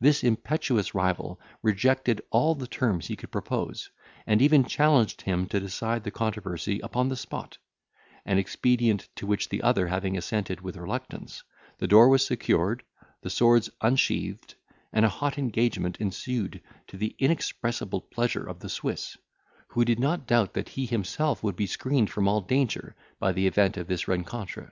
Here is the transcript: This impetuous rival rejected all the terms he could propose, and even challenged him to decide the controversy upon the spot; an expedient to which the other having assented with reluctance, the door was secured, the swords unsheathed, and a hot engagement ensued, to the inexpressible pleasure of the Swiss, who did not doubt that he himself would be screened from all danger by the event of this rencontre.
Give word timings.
This 0.00 0.22
impetuous 0.22 0.94
rival 0.94 1.40
rejected 1.60 2.22
all 2.30 2.54
the 2.54 2.68
terms 2.68 3.08
he 3.08 3.16
could 3.16 3.32
propose, 3.32 3.90
and 4.24 4.40
even 4.40 4.62
challenged 4.64 5.22
him 5.22 5.46
to 5.48 5.58
decide 5.58 6.04
the 6.04 6.12
controversy 6.12 6.78
upon 6.78 7.08
the 7.08 7.16
spot; 7.16 7.58
an 8.24 8.38
expedient 8.38 9.08
to 9.16 9.26
which 9.26 9.48
the 9.48 9.62
other 9.62 9.88
having 9.88 10.16
assented 10.16 10.60
with 10.60 10.76
reluctance, 10.76 11.42
the 11.78 11.88
door 11.88 12.08
was 12.08 12.24
secured, 12.24 12.84
the 13.22 13.28
swords 13.28 13.68
unsheathed, 13.80 14.54
and 14.92 15.04
a 15.04 15.08
hot 15.08 15.36
engagement 15.36 15.96
ensued, 15.96 16.62
to 16.86 16.96
the 16.96 17.16
inexpressible 17.18 18.02
pleasure 18.02 18.46
of 18.46 18.60
the 18.60 18.68
Swiss, 18.68 19.16
who 19.70 19.84
did 19.84 19.98
not 19.98 20.28
doubt 20.28 20.52
that 20.54 20.68
he 20.68 20.86
himself 20.86 21.42
would 21.42 21.56
be 21.56 21.66
screened 21.66 22.08
from 22.08 22.28
all 22.28 22.40
danger 22.40 22.94
by 23.18 23.32
the 23.32 23.48
event 23.48 23.76
of 23.76 23.88
this 23.88 24.06
rencontre. 24.06 24.70